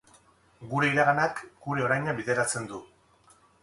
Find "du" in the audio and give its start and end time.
2.75-2.85